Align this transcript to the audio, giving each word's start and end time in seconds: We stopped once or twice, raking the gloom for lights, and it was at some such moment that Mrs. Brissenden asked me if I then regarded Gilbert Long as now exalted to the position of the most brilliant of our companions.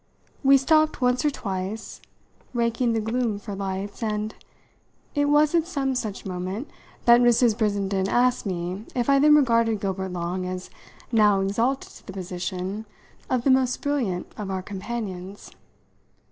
We 0.43 0.57
stopped 0.57 0.99
once 0.99 1.23
or 1.23 1.29
twice, 1.29 2.01
raking 2.55 2.93
the 2.93 2.99
gloom 2.99 3.37
for 3.37 3.53
lights, 3.53 4.01
and 4.01 4.33
it 5.13 5.25
was 5.25 5.53
at 5.53 5.67
some 5.67 5.93
such 5.93 6.25
moment 6.25 6.71
that 7.05 7.21
Mrs. 7.21 7.55
Brissenden 7.55 8.09
asked 8.09 8.43
me 8.43 8.83
if 8.95 9.11
I 9.11 9.19
then 9.19 9.35
regarded 9.35 9.79
Gilbert 9.79 10.09
Long 10.09 10.47
as 10.47 10.71
now 11.11 11.39
exalted 11.41 11.91
to 11.91 12.07
the 12.07 12.13
position 12.13 12.87
of 13.29 13.43
the 13.43 13.51
most 13.51 13.79
brilliant 13.83 14.25
of 14.37 14.49
our 14.49 14.63
companions. 14.63 15.51